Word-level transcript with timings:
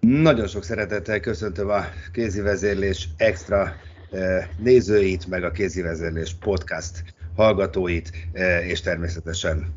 Nagyon 0.00 0.46
sok 0.46 0.64
szeretettel 0.64 1.20
köszöntöm 1.20 1.68
a 1.68 1.84
kézi 2.12 2.40
vezérlés 2.40 3.08
extra 3.16 3.74
eh, 4.10 4.46
nézőit, 4.58 5.26
meg 5.26 5.44
a 5.44 5.50
kézi 5.50 5.82
vezérlés 5.82 6.34
podcast 6.34 7.02
hallgatóit, 7.36 8.10
eh, 8.32 8.68
és 8.68 8.80
természetesen 8.80 9.74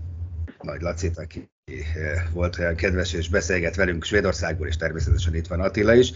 Nagy 0.62 0.82
Lacit, 0.82 1.18
aki 1.18 1.50
eh, 1.66 2.24
volt 2.34 2.60
olyan 2.60 2.76
kedves 2.76 3.14
és 3.14 3.30
beszélget 3.30 3.76
velünk 3.76 4.04
Svédországból, 4.04 4.68
és 4.68 4.78
természetesen 4.78 5.36
itt 5.36 5.48
van 5.48 5.60
Attila 5.60 5.94
is. 5.94 6.12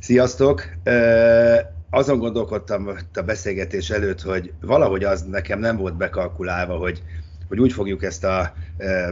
Sziasztok! 0.00 0.62
Azon 1.90 2.18
gondolkodtam 2.18 2.88
a 3.14 3.20
beszélgetés 3.20 3.90
előtt, 3.90 4.20
hogy 4.20 4.52
valahogy 4.60 5.04
az 5.04 5.22
nekem 5.22 5.58
nem 5.58 5.76
volt 5.76 5.96
bekalkulálva, 5.96 6.76
hogy, 6.76 7.02
hogy 7.48 7.60
úgy 7.60 7.72
fogjuk 7.72 8.02
ezt 8.02 8.24
a 8.24 8.54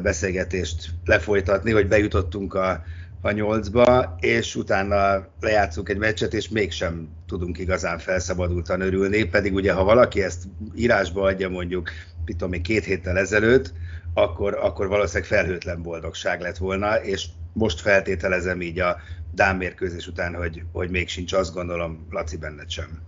beszélgetést 0.02 0.90
lefolytatni, 1.04 1.72
hogy 1.72 1.88
bejutottunk 1.88 2.54
a, 2.54 2.84
a 3.24 3.32
nyolcba, 3.32 4.14
és 4.20 4.56
utána 4.56 5.26
lejátszunk 5.40 5.88
egy 5.88 5.98
meccset, 5.98 6.34
és 6.34 6.48
mégsem 6.48 7.08
tudunk 7.26 7.58
igazán 7.58 7.98
felszabadultan 7.98 8.80
örülni, 8.80 9.24
pedig 9.24 9.54
ugye 9.54 9.72
ha 9.72 9.84
valaki 9.84 10.22
ezt 10.22 10.44
írásba 10.74 11.22
adja 11.22 11.48
mondjuk, 11.48 11.90
tudom, 12.24 12.50
még 12.50 12.60
két 12.60 12.84
héttel 12.84 13.18
ezelőtt, 13.18 13.72
akkor, 14.14 14.54
akkor 14.54 14.88
valószínűleg 14.88 15.28
felhőtlen 15.28 15.82
boldogság 15.82 16.40
lett 16.40 16.56
volna, 16.56 17.02
és 17.02 17.26
most 17.52 17.80
feltételezem 17.80 18.60
így 18.60 18.78
a 18.78 18.96
Dán 19.34 19.56
mérkőzés 19.56 20.06
után, 20.06 20.34
hogy, 20.34 20.62
hogy 20.72 20.90
még 20.90 21.08
sincs, 21.08 21.32
azt 21.32 21.54
gondolom, 21.54 22.06
Laci 22.10 22.36
benned 22.36 22.70
sem. 22.70 23.02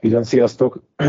Igen, 0.00 0.22
sziasztok! 0.22 0.82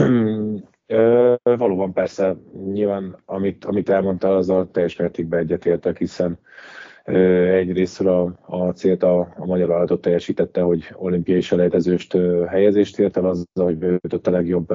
Ö, 0.87 1.35
valóban 1.43 1.93
persze, 1.93 2.35
nyilván 2.73 3.17
amit, 3.25 3.65
amit 3.65 3.89
elmondtál, 3.89 4.35
azzal 4.35 4.71
teljes 4.71 4.95
mértékben 4.95 5.39
egyetértek, 5.39 5.97
hiszen 5.97 6.39
Egyrésztről 7.05 8.37
a, 8.45 8.55
a 8.57 8.71
célt 8.71 9.03
a, 9.03 9.19
a 9.19 9.45
magyar 9.45 9.67
vállalatot 9.67 10.01
teljesítette, 10.01 10.61
hogy 10.61 10.89
olimpiai 10.93 11.41
selejtezőst 11.41 12.17
helyezést 12.47 12.99
ért 12.99 13.17
el 13.17 13.25
azzal, 13.25 13.65
hogy 13.65 13.77
bejutott 13.77 14.27
a 14.27 14.31
legjobb 14.31 14.73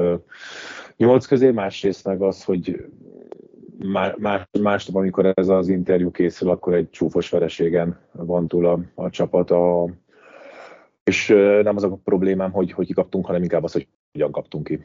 nyolc 0.97 1.27
közé, 1.27 1.51
másrészt 1.51 2.05
meg 2.05 2.23
az, 2.23 2.45
hogy 2.45 2.85
más, 4.19 4.49
másnap, 4.61 4.97
amikor 4.97 5.33
ez 5.35 5.49
az 5.49 5.69
interjú 5.69 6.11
készül, 6.11 6.51
akkor 6.51 6.75
egy 6.75 6.91
csúfos 6.91 7.31
vereségen 7.31 7.99
van 8.13 8.49
túl 8.49 8.67
a, 8.67 8.81
a 8.95 9.11
csapat. 9.11 9.51
A, 9.51 9.89
és 11.03 11.27
nem 11.63 11.77
az 11.77 11.85
a 11.85 12.01
problémám, 12.05 12.51
hogy 12.51 12.73
hogy 12.73 12.87
kikaptunk, 12.87 13.27
hanem 13.27 13.43
inkább 13.43 13.65
az, 13.65 13.73
hogy 13.73 13.89
hogyan 14.13 14.33
kaptunk 14.33 14.65
ki. 14.65 14.85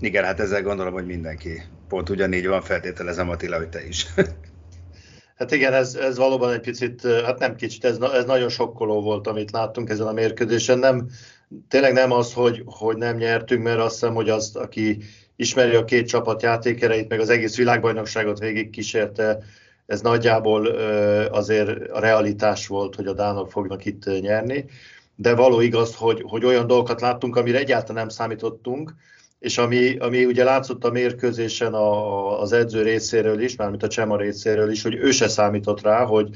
Igen, 0.00 0.24
hát 0.24 0.40
ezzel 0.40 0.62
gondolom, 0.62 0.92
hogy 0.92 1.06
mindenki 1.06 1.62
pont 1.88 2.08
ugyanígy 2.08 2.46
van, 2.46 2.60
feltételezem 2.60 3.28
Attila, 3.28 3.56
hogy 3.56 3.68
te 3.68 3.86
is. 3.86 4.06
Hát 5.42 5.52
igen, 5.52 5.72
ez, 5.72 5.94
ez 5.94 6.16
valóban 6.16 6.52
egy 6.52 6.60
picit, 6.60 7.06
hát 7.24 7.38
nem 7.38 7.54
kicsit, 7.56 7.84
ez, 7.84 7.98
ez 7.98 8.24
nagyon 8.24 8.48
sokkoló 8.48 9.00
volt, 9.00 9.26
amit 9.26 9.50
láttunk 9.50 9.90
ezen 9.90 10.06
a 10.06 10.12
mérkőzésen. 10.12 10.78
Nem, 10.78 11.08
tényleg 11.68 11.92
nem 11.92 12.12
az, 12.12 12.32
hogy, 12.32 12.62
hogy 12.66 12.96
nem 12.96 13.16
nyertünk, 13.16 13.62
mert 13.62 13.78
azt 13.78 13.92
hiszem, 13.92 14.14
hogy 14.14 14.28
az, 14.28 14.56
aki 14.56 14.98
ismeri 15.36 15.74
a 15.74 15.84
két 15.84 16.06
csapat 16.08 16.42
játékereit, 16.42 17.08
meg 17.08 17.20
az 17.20 17.28
egész 17.28 17.56
világbajnokságot 17.56 18.38
végig 18.38 18.70
kísérte, 18.70 19.38
ez 19.86 20.00
nagyjából 20.00 20.66
azért 21.30 21.90
a 21.90 22.00
realitás 22.00 22.66
volt, 22.66 22.94
hogy 22.94 23.06
a 23.06 23.12
dánok 23.12 23.50
fognak 23.50 23.84
itt 23.84 24.20
nyerni. 24.20 24.64
De 25.16 25.34
való 25.34 25.60
igaz, 25.60 25.94
hogy, 25.94 26.24
hogy 26.26 26.44
olyan 26.44 26.66
dolgokat 26.66 27.00
láttunk, 27.00 27.36
amire 27.36 27.58
egyáltalán 27.58 27.94
nem 27.94 28.08
számítottunk, 28.08 28.94
és 29.42 29.58
ami, 29.58 29.96
ami 29.96 30.24
ugye 30.24 30.44
látszott 30.44 30.84
a 30.84 30.90
mérkőzésen 30.90 31.74
a, 31.74 32.40
az 32.40 32.52
edző 32.52 32.82
részéről 32.82 33.40
is, 33.40 33.56
mármint 33.56 33.82
a 33.82 33.88
Csema 33.88 34.16
részéről 34.16 34.70
is, 34.70 34.82
hogy 34.82 34.94
ő 34.94 35.10
se 35.10 35.28
számított 35.28 35.80
rá, 35.80 36.04
hogy, 36.04 36.28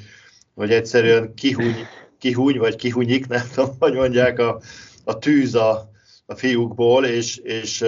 hogy 0.54 0.70
egyszerűen 0.70 1.34
kihúny, 1.34 1.74
kihúny 2.18 2.58
vagy 2.58 2.76
kihunyik, 2.76 3.26
nem 3.26 3.42
tudom, 3.54 3.70
hogy 3.78 3.94
mondják, 3.94 4.38
a, 4.38 4.60
a 5.04 5.18
tűz 5.18 5.54
a, 5.54 5.90
a 6.26 6.34
fiúkból, 6.34 7.04
és, 7.04 7.36
és, 7.36 7.84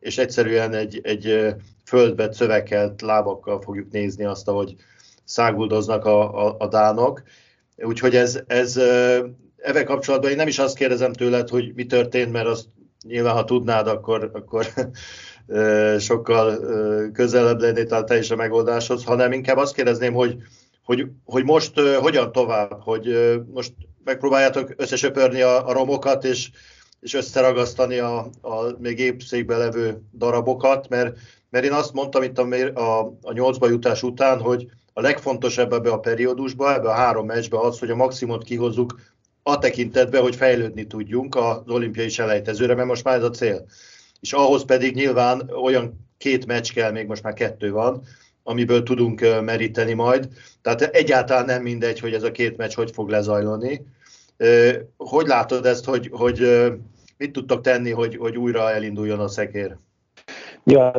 és 0.00 0.18
egyszerűen 0.18 0.74
egy, 0.74 1.00
egy 1.02 1.54
földbe 1.84 2.32
szövekelt 2.32 3.02
lábakkal 3.02 3.60
fogjuk 3.60 3.90
nézni 3.90 4.24
azt, 4.24 4.48
ahogy 4.48 4.74
száguldoznak 5.24 6.04
a, 6.04 6.46
a, 6.46 6.56
a 6.58 6.68
dánok. 6.68 7.22
Úgyhogy 7.76 8.16
ez, 8.16 8.40
ez 8.46 8.76
ebben 9.56 9.84
kapcsolatban 9.84 10.30
én 10.30 10.36
nem 10.36 10.48
is 10.48 10.58
azt 10.58 10.76
kérdezem 10.76 11.12
tőled, 11.12 11.48
hogy 11.48 11.72
mi 11.74 11.86
történt, 11.86 12.32
mert 12.32 12.46
azt 12.46 12.66
nyilván 13.06 13.34
ha 13.34 13.44
tudnád, 13.44 13.86
akkor, 13.86 14.30
akkor 14.32 14.66
sokkal 15.98 16.58
közelebb 17.12 17.60
lennél 17.60 17.86
talán 17.86 18.06
te 18.06 18.18
is 18.18 18.30
a 18.30 18.36
megoldáshoz, 18.36 19.04
hanem 19.04 19.32
inkább 19.32 19.56
azt 19.56 19.74
kérdezném, 19.74 20.12
hogy, 20.12 20.36
hogy, 20.84 21.06
hogy 21.24 21.44
most 21.44 21.80
hogyan 21.80 22.32
tovább, 22.32 22.82
hogy 22.82 23.34
most 23.52 23.72
megpróbáljátok 24.04 24.72
összesöpörni 24.76 25.40
a, 25.40 25.68
a 25.68 25.72
romokat, 25.72 26.24
és, 26.24 26.50
és 27.00 27.14
összeragasztani 27.14 27.98
a, 27.98 28.18
a 28.40 28.76
még 28.78 28.98
épszékbe 28.98 29.56
levő 29.56 30.02
darabokat, 30.12 30.88
mert, 30.88 31.16
mert 31.50 31.64
én 31.64 31.72
azt 31.72 31.92
mondtam 31.92 32.22
itt 32.22 32.38
a, 32.38 32.46
a, 32.74 33.16
a 33.22 33.32
nyolcba 33.32 33.68
jutás 33.68 34.02
után, 34.02 34.40
hogy 34.40 34.66
a 34.92 35.00
legfontosabb 35.00 35.72
ebbe 35.72 35.90
a 35.90 36.00
periódusba, 36.00 36.74
ebbe 36.74 36.88
a 36.88 36.94
három 36.94 37.26
meccsbe 37.26 37.58
az, 37.58 37.78
hogy 37.78 37.90
a 37.90 37.96
maximumot 37.96 38.44
kihozzuk 38.44 39.00
a 39.48 39.58
tekintetben, 39.58 40.22
hogy 40.22 40.36
fejlődni 40.36 40.86
tudjunk 40.86 41.34
az 41.34 41.60
olimpiai 41.66 42.08
selejtezőre, 42.08 42.74
mert 42.74 42.88
most 42.88 43.04
már 43.04 43.16
ez 43.16 43.22
a 43.22 43.30
cél. 43.30 43.66
És 44.20 44.32
ahhoz 44.32 44.64
pedig 44.64 44.94
nyilván 44.94 45.50
olyan 45.62 46.06
két 46.18 46.46
meccs 46.46 46.72
kell, 46.72 46.90
még 46.90 47.06
most 47.06 47.22
már 47.22 47.32
kettő 47.32 47.70
van, 47.70 48.02
amiből 48.42 48.82
tudunk 48.82 49.20
meríteni 49.44 49.92
majd. 49.92 50.28
Tehát 50.62 50.82
egyáltalán 50.82 51.44
nem 51.44 51.62
mindegy, 51.62 52.00
hogy 52.00 52.14
ez 52.14 52.22
a 52.22 52.30
két 52.30 52.56
meccs 52.56 52.74
hogy 52.74 52.90
fog 52.90 53.08
lezajlani. 53.08 53.86
Hogy 54.96 55.26
látod 55.26 55.66
ezt, 55.66 55.84
hogy, 55.84 56.08
hogy 56.12 56.66
mit 57.16 57.32
tudtok 57.32 57.60
tenni, 57.60 57.90
hogy, 57.90 58.16
hogy 58.16 58.36
újra 58.36 58.70
elinduljon 58.70 59.20
a 59.20 59.28
szekér? 59.28 59.76
Ja, 60.70 60.92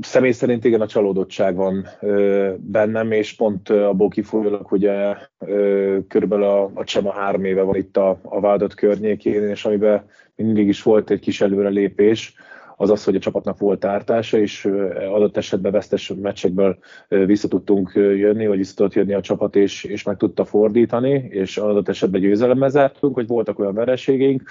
személy 0.00 0.32
szerint 0.32 0.64
igen, 0.64 0.80
a 0.80 0.86
csalódottság 0.86 1.56
van 1.56 1.86
ö, 2.00 2.52
bennem, 2.58 3.12
és 3.12 3.34
pont 3.34 3.68
abból 3.68 4.08
kifolyólag, 4.08 4.72
ugye 4.72 5.16
ö, 5.38 5.98
körülbelül 6.08 6.44
a, 6.44 6.70
a 6.74 6.84
Csema 6.84 7.12
három 7.12 7.44
éve 7.44 7.62
van 7.62 7.76
itt 7.76 7.96
a, 7.96 8.18
a 8.22 8.40
vádat 8.40 8.74
környékén, 8.74 9.48
és 9.48 9.64
amiben 9.64 10.04
mindig 10.36 10.68
is 10.68 10.82
volt 10.82 11.10
egy 11.10 11.20
kis 11.20 11.40
előrelépés, 11.40 12.34
az 12.76 12.90
az, 12.90 13.04
hogy 13.04 13.14
a 13.14 13.18
csapatnak 13.18 13.58
volt 13.58 13.84
ártása, 13.84 14.38
és 14.38 14.64
adott 15.12 15.36
esetben 15.36 15.72
vesztes 15.72 16.12
meccsekből 16.20 16.78
vissza 17.08 17.48
tudtunk 17.48 17.90
jönni, 17.94 18.46
vagy 18.46 18.56
vissza 18.56 18.74
tudott 18.74 18.94
jönni 18.94 19.14
a 19.14 19.20
csapat, 19.20 19.56
és, 19.56 19.84
és 19.84 20.02
meg 20.02 20.16
tudta 20.16 20.44
fordítani, 20.44 21.26
és 21.30 21.56
adott 21.56 21.88
esetben 21.88 22.20
győzelemmel 22.20 22.68
zártunk, 22.68 23.14
hogy 23.14 23.26
voltak 23.26 23.58
olyan 23.58 23.74
vereségeink, 23.74 24.42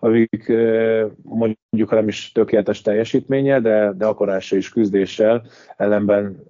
amik 0.00 0.52
mondjuk, 1.22 1.88
ha 1.88 1.94
nem 1.94 2.08
is 2.08 2.32
tökéletes 2.32 2.82
teljesítménye, 2.82 3.60
de, 3.60 3.92
de 3.96 4.06
akarással 4.06 4.58
és 4.58 4.68
küzdéssel 4.68 5.42
ellenben 5.76 6.42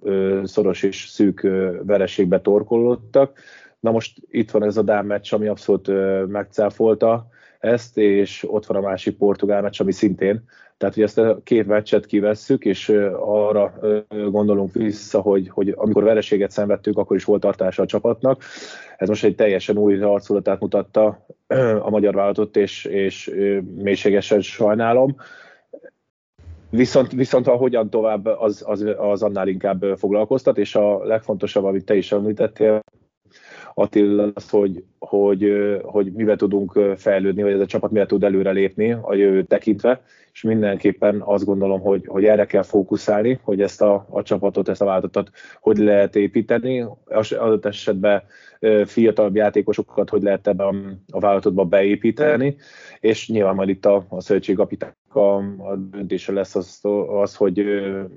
szoros 0.43 0.83
és 0.83 1.05
szűk 1.07 1.41
vereségbe 1.83 2.41
torkollottak. 2.41 3.39
Na 3.79 3.91
most 3.91 4.17
itt 4.29 4.51
van 4.51 4.63
ez 4.63 4.77
a 4.77 4.81
Dán 4.81 5.05
meccs, 5.05 5.33
ami 5.33 5.47
abszolút 5.47 5.91
megcáfolta 6.27 7.27
ezt, 7.59 7.97
és 7.97 8.45
ott 8.47 8.65
van 8.65 8.77
a 8.77 8.87
másik 8.87 9.17
portugál 9.17 9.61
meccs, 9.61 9.81
ami 9.81 9.91
szintén. 9.91 10.43
Tehát, 10.81 10.95
hogy 10.95 11.03
ezt 11.03 11.17
a 11.17 11.39
két 11.43 11.67
meccset 11.67 12.05
kivesszük, 12.05 12.65
és 12.65 12.89
arra 13.19 13.73
gondolunk 14.09 14.73
vissza, 14.73 15.19
hogy, 15.21 15.49
hogy 15.49 15.73
amikor 15.77 16.03
vereséget 16.03 16.51
szenvedtünk, 16.51 16.97
akkor 16.97 17.15
is 17.15 17.23
volt 17.23 17.41
tartása 17.41 17.81
a 17.81 17.85
csapatnak. 17.85 18.43
Ez 18.97 19.07
most 19.07 19.23
egy 19.23 19.35
teljesen 19.35 19.77
új 19.77 20.01
arculatát 20.01 20.59
mutatta 20.59 21.25
a 21.81 21.89
magyar 21.89 22.13
vállalatot, 22.13 22.57
és, 22.57 22.85
és 22.85 23.31
mélységesen 23.75 24.41
sajnálom. 24.41 25.15
Viszont, 26.69 27.11
viszont 27.11 27.47
a 27.47 27.55
hogyan 27.55 27.89
tovább, 27.89 28.25
az, 28.25 28.63
az, 28.65 28.85
az 28.97 29.23
annál 29.23 29.47
inkább 29.47 29.85
foglalkoztat, 29.97 30.57
és 30.57 30.75
a 30.75 31.05
legfontosabb, 31.05 31.63
amit 31.63 31.85
te 31.85 31.95
is 31.95 32.11
említettél, 32.11 32.79
Attila, 33.73 34.31
az, 34.33 34.49
hogy, 34.49 34.83
hogy, 35.07 35.51
hogy 35.83 36.11
mivel 36.11 36.35
tudunk 36.35 36.79
fejlődni, 36.95 37.43
vagy 37.43 37.51
ez 37.51 37.59
a 37.59 37.65
csapat 37.65 37.91
mivel 37.91 38.05
tud 38.05 38.23
előrelépni 38.23 38.91
a 38.91 39.13
jövő 39.13 39.43
tekintve, 39.43 40.01
és 40.33 40.41
mindenképpen 40.41 41.21
azt 41.25 41.45
gondolom, 41.45 41.81
hogy, 41.81 42.05
hogy 42.07 42.25
erre 42.25 42.45
kell 42.45 42.63
fókuszálni, 42.63 43.39
hogy 43.43 43.61
ezt 43.61 43.81
a, 43.81 44.05
a 44.09 44.21
csapatot, 44.21 44.69
ezt 44.69 44.81
a 44.81 44.85
változatot 44.85 45.31
hogy 45.59 45.77
lehet 45.77 46.15
építeni, 46.15 46.85
az 47.05 47.31
adott 47.31 47.65
esetben 47.65 48.23
fiatalabb 48.85 49.35
játékosokat 49.35 50.09
hogy 50.09 50.21
lehet 50.21 50.47
ebbe 50.47 50.63
a, 50.63 50.75
a 51.11 51.19
vállalatotba 51.19 51.65
beépíteni, 51.65 52.55
és 52.99 53.29
nyilván 53.29 53.55
majd 53.55 53.69
itt 53.69 53.85
a, 53.85 54.05
a 54.09 54.21
szövetségkapitány 54.21 54.91
a, 55.07 55.19
a 55.19 55.75
döntése 55.91 56.31
lesz 56.31 56.55
az, 56.55 56.79
az, 57.21 57.35
hogy 57.35 57.65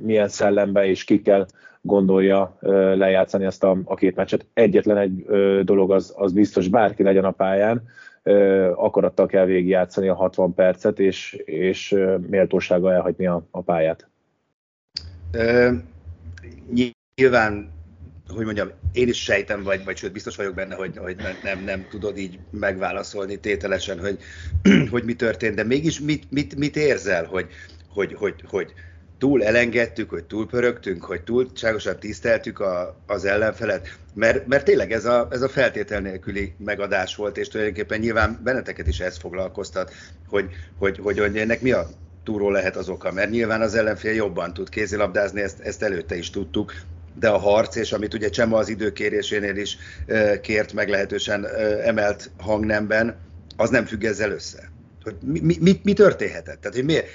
milyen 0.02 0.28
szellembe 0.28 0.86
és 0.86 1.04
kikkel 1.04 1.46
gondolja 1.80 2.58
lejátszani 2.94 3.44
ezt 3.44 3.64
a, 3.64 3.78
a 3.84 3.94
két 3.94 4.16
meccset. 4.16 4.46
Egyetlen 4.52 4.96
egy 4.96 5.24
dolog 5.64 5.92
az, 5.92 6.14
az 6.16 6.32
biztos, 6.32 6.68
bárki 6.74 7.02
legyen 7.02 7.24
a 7.24 7.30
pályán, 7.30 7.82
akarattal 8.74 9.26
kell 9.26 9.44
végigjátszani 9.44 10.08
a 10.08 10.14
60 10.14 10.54
percet, 10.54 10.98
és, 10.98 11.32
és 11.44 11.96
méltósággal 12.28 12.92
elhagyni 12.92 13.26
a, 13.26 13.46
a 13.50 13.60
pályát. 13.60 14.08
Uh, 15.32 15.74
nyilván 17.14 17.72
hogy 18.28 18.44
mondjam, 18.44 18.70
én 18.92 19.08
is 19.08 19.22
sejtem, 19.22 19.62
vagy, 19.62 19.84
vagy 19.84 19.96
sőt 19.96 20.12
biztos 20.12 20.36
vagyok 20.36 20.54
benne, 20.54 20.74
hogy, 20.74 20.96
hogy 20.96 21.16
nem, 21.42 21.64
nem, 21.64 21.86
tudod 21.90 22.18
így 22.18 22.38
megválaszolni 22.50 23.40
tételesen, 23.40 24.00
hogy, 24.00 24.18
hogy 24.90 25.04
mi 25.04 25.14
történt, 25.14 25.54
de 25.54 25.64
mégis 25.64 26.00
mit, 26.00 26.30
mit, 26.30 26.56
mit 26.56 26.76
érzel, 26.76 27.24
hogy, 27.24 27.46
hogy, 27.88 28.14
hogy, 28.14 28.34
hogy 28.46 28.72
túl 29.24 29.44
elengedtük, 29.44 30.10
hogy 30.10 30.24
túl 30.24 30.46
pörögtünk, 30.46 31.04
hogy 31.04 31.22
túlságosan 31.22 31.98
tiszteltük 31.98 32.60
a, 32.60 32.96
az 33.06 33.24
ellenfelet, 33.24 33.98
mert, 34.14 34.46
mert 34.46 34.64
tényleg 34.64 34.92
ez 34.92 35.04
a, 35.04 35.28
ez 35.30 35.42
a 35.42 35.48
feltétel 35.48 36.00
nélküli 36.00 36.54
megadás 36.58 37.16
volt, 37.16 37.36
és 37.36 37.48
tulajdonképpen 37.48 38.00
nyilván 38.00 38.40
benneteket 38.42 38.86
is 38.86 39.00
ez 39.00 39.18
foglalkoztat, 39.18 39.92
hogy, 40.28 40.48
hogy, 40.78 40.98
hogy, 40.98 41.18
hogy 41.18 41.38
ennek 41.38 41.60
mi 41.60 41.70
a 41.70 41.88
túró 42.24 42.50
lehet 42.50 42.76
az 42.76 42.88
oka, 42.88 43.12
mert 43.12 43.30
nyilván 43.30 43.60
az 43.60 43.74
ellenfél 43.74 44.12
jobban 44.12 44.54
tud 44.54 44.68
kézilabdázni, 44.68 45.40
ezt, 45.40 45.60
ezt 45.60 45.82
előtte 45.82 46.16
is 46.16 46.30
tudtuk, 46.30 46.74
de 47.18 47.28
a 47.28 47.38
harc, 47.38 47.76
és 47.76 47.92
amit 47.92 48.14
ugye 48.14 48.28
Csema 48.28 48.56
az 48.56 48.68
időkérésénél 48.68 49.56
is 49.56 49.78
kért 50.40 50.72
meglehetősen 50.72 51.46
emelt 51.84 52.30
hangnemben, 52.38 53.16
az 53.56 53.70
nem 53.70 53.84
függ 53.84 54.04
ezzel 54.04 54.30
össze. 54.30 54.70
Hogy 55.02 55.14
mi, 55.22 55.56
mi, 55.60 55.80
mi 55.82 55.92
történhetett? 55.92 56.60
Tehát, 56.60 56.76
hogy 56.76 56.84
miért, 56.84 57.06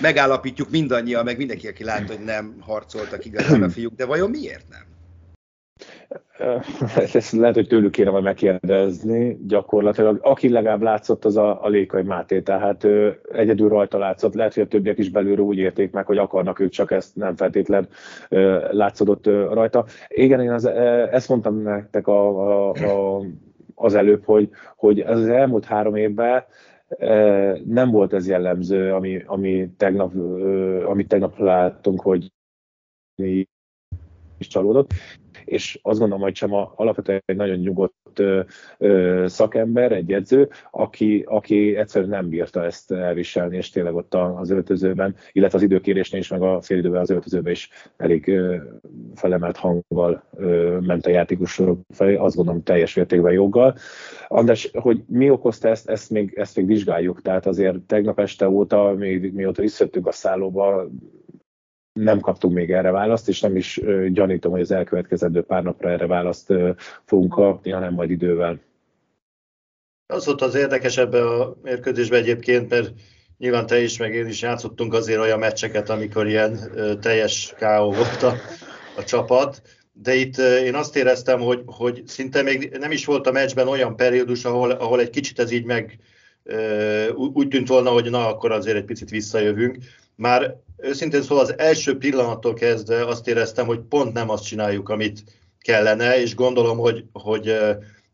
megállapítjuk 0.00 0.70
mindannyian, 0.70 1.24
meg 1.24 1.36
mindenki, 1.36 1.68
aki 1.68 1.84
lát, 1.84 2.08
hogy 2.08 2.24
nem 2.24 2.56
harcoltak 2.60 3.24
igazán 3.24 3.62
a 3.62 3.68
fiúk, 3.68 3.94
de 3.94 4.06
vajon 4.06 4.30
miért 4.30 4.64
nem? 4.70 4.92
Ezt 7.12 7.32
lehet, 7.32 7.54
hogy 7.54 7.66
tőlük 7.66 7.90
kéne 7.90 8.10
majd 8.10 8.24
megkérdezni 8.24 9.38
gyakorlatilag. 9.46 10.18
Aki 10.22 10.48
legalább 10.48 10.82
látszott, 10.82 11.24
az 11.24 11.36
a, 11.36 11.64
a 11.64 11.68
Lékai 11.68 12.02
Máté, 12.02 12.40
tehát 12.40 12.84
ő 12.84 13.20
egyedül 13.32 13.68
rajta 13.68 13.98
látszott. 13.98 14.34
Lehet, 14.34 14.54
hogy 14.54 14.62
a 14.62 14.66
többiek 14.66 14.98
is 14.98 15.10
belülről 15.10 15.44
úgy 15.44 15.58
érték 15.58 15.92
meg, 15.92 16.06
hogy 16.06 16.18
akarnak 16.18 16.60
ők, 16.60 16.70
csak 16.70 16.90
ezt 16.90 17.16
nem 17.16 17.36
feltétlen 17.36 17.88
látszódott 18.70 19.26
rajta. 19.26 19.84
Igen, 20.08 20.40
én 20.40 20.52
az, 20.52 20.66
ezt 21.10 21.28
mondtam 21.28 21.62
nektek 21.62 22.06
a, 22.06 22.28
a, 22.28 22.70
a, 22.70 23.22
az 23.74 23.94
előbb, 23.94 24.24
hogy, 24.24 24.48
hogy 24.76 25.00
az 25.00 25.28
elmúlt 25.28 25.64
három 25.64 25.96
évben 25.96 26.44
nem 27.64 27.90
volt 27.90 28.12
ez 28.12 28.28
jellemző, 28.28 28.94
ami, 28.94 29.22
ami 29.26 29.70
tegnap, 29.76 30.14
amit 30.84 31.08
tegnap 31.08 31.38
láttunk, 31.38 32.00
hogy 32.00 32.32
is 34.38 34.46
csalódott 34.46 34.92
és 35.44 35.78
azt 35.82 35.98
gondolom, 35.98 36.22
hogy 36.22 36.34
sem 36.34 36.52
alapvetően 36.74 37.22
egy 37.24 37.36
nagyon 37.36 37.56
nyugodt 37.56 38.18
ö, 38.18 38.40
ö, 38.78 39.24
szakember, 39.28 39.92
egy 39.92 40.12
edző, 40.12 40.48
aki, 40.70 41.24
aki 41.26 41.76
egyszerűen 41.76 42.10
nem 42.10 42.28
bírta 42.28 42.64
ezt 42.64 42.92
elviselni, 42.92 43.56
és 43.56 43.70
tényleg 43.70 43.94
ott 43.94 44.14
az 44.14 44.50
öltözőben, 44.50 45.14
illetve 45.32 45.58
az 45.58 45.64
időkérésnél 45.64 46.20
is, 46.20 46.28
meg 46.28 46.42
a 46.42 46.60
félidőben 46.60 47.00
az 47.00 47.10
öltözőben 47.10 47.52
is 47.52 47.70
elég 47.96 48.28
ö, 48.28 48.56
felemelt 49.14 49.56
hanggal 49.56 50.24
ö, 50.36 50.78
ment 50.80 51.06
a 51.06 51.10
játékosok 51.10 51.80
felé, 51.90 52.14
azt 52.14 52.36
gondolom 52.36 52.62
teljes 52.62 52.94
mértékben 52.94 53.32
joggal. 53.32 53.76
András, 54.28 54.70
hogy 54.72 55.02
mi 55.06 55.30
okozta 55.30 55.68
ezt, 55.68 55.88
ezt 55.88 56.10
még, 56.10 56.32
ezt 56.36 56.56
még 56.56 56.66
vizsgáljuk, 56.66 57.22
tehát 57.22 57.46
azért 57.46 57.80
tegnap 57.80 58.20
este 58.20 58.48
óta, 58.48 58.94
még 58.98 59.32
mióta 59.32 59.62
visszajöttünk 59.62 60.06
a 60.06 60.12
szállóba, 60.12 60.88
nem 61.94 62.20
kaptunk 62.20 62.54
még 62.54 62.72
erre 62.72 62.90
választ, 62.90 63.28
és 63.28 63.40
nem 63.40 63.56
is 63.56 63.80
gyanítom, 64.08 64.52
hogy 64.52 64.60
az 64.60 64.70
elkövetkezendő 64.70 65.42
pár 65.42 65.62
napra 65.62 65.90
erre 65.90 66.06
választ 66.06 66.52
fogunk 67.04 67.32
kapni, 67.32 67.70
hanem 67.70 67.92
majd 67.92 68.10
idővel. 68.10 68.60
Az 70.06 70.26
volt 70.26 70.42
az 70.42 70.54
érdekes 70.54 70.96
ebbe 70.96 71.30
a 71.30 71.56
mérkőzésbe 71.62 72.16
egyébként, 72.16 72.70
mert 72.70 72.92
nyilván 73.38 73.66
te 73.66 73.82
is, 73.82 73.98
meg 73.98 74.14
én 74.14 74.26
is 74.26 74.42
játszottunk 74.42 74.92
azért 74.92 75.20
olyan 75.20 75.38
meccseket, 75.38 75.88
amikor 75.88 76.26
ilyen 76.26 76.58
teljes 77.00 77.54
káó 77.56 77.92
volt 77.92 78.22
a, 78.22 78.34
a 78.96 79.04
csapat, 79.04 79.62
de 79.92 80.14
itt 80.14 80.36
én 80.38 80.74
azt 80.74 80.96
éreztem, 80.96 81.40
hogy, 81.40 81.62
hogy 81.66 82.02
szinte 82.06 82.42
még 82.42 82.76
nem 82.78 82.90
is 82.90 83.04
volt 83.04 83.26
a 83.26 83.32
meccsben 83.32 83.68
olyan 83.68 83.96
periódus, 83.96 84.44
ahol, 84.44 84.70
ahol 84.70 85.00
egy 85.00 85.10
kicsit 85.10 85.38
ez 85.38 85.50
így 85.50 85.64
meg 85.64 85.98
úgy 87.14 87.48
tűnt 87.48 87.68
volna, 87.68 87.90
hogy 87.90 88.10
na, 88.10 88.28
akkor 88.28 88.52
azért 88.52 88.76
egy 88.76 88.84
picit 88.84 89.10
visszajövünk. 89.10 89.76
Már 90.16 90.56
őszintén 90.84 91.22
szóval 91.22 91.44
az 91.44 91.58
első 91.58 91.98
pillanattól 91.98 92.54
kezdve 92.54 93.06
azt 93.06 93.28
éreztem, 93.28 93.66
hogy 93.66 93.80
pont 93.80 94.12
nem 94.12 94.30
azt 94.30 94.44
csináljuk, 94.44 94.88
amit 94.88 95.24
kellene, 95.58 96.20
és 96.20 96.34
gondolom, 96.34 96.78
hogy, 96.78 97.04
hogy 97.12 97.56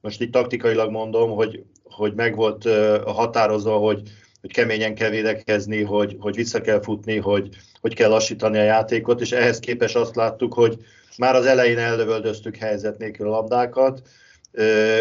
most 0.01 0.21
itt 0.21 0.33
taktikailag 0.33 0.91
mondom, 0.91 1.31
hogy, 1.31 1.65
hogy 1.85 2.15
meg 2.15 2.37
volt 2.37 2.69
határozva, 3.05 3.77
hogy, 3.77 4.03
hogy 4.41 4.53
keményen 4.53 4.95
kell 4.95 5.11
védekezni, 5.11 5.83
hogy, 5.83 6.17
hogy 6.19 6.35
vissza 6.35 6.61
kell 6.61 6.83
futni, 6.83 7.17
hogy, 7.17 7.49
hogy 7.81 7.95
kell 7.95 8.09
lassítani 8.11 8.59
a 8.59 8.63
játékot, 8.63 9.21
és 9.21 9.33
ehhez 9.33 9.59
képest 9.59 9.97
azt 9.97 10.17
láttuk, 10.17 10.55
hogy 10.55 10.77
már 11.19 11.35
az 11.35 11.47
elején 11.47 11.79
eldövöldöztük 11.79 12.57
helyzet 12.57 12.99
nélkül 12.99 13.27
a 13.27 13.31
labdákat. 13.31 14.03